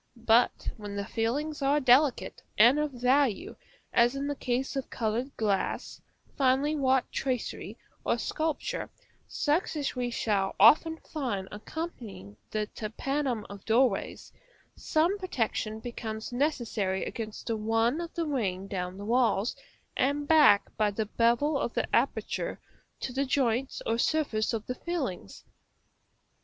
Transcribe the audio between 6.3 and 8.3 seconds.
finely wrought tracery, or